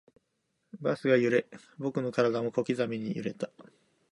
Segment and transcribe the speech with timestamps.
[0.79, 1.45] バスが揺れ、
[1.77, 3.51] 僕の体も小刻みに揺れた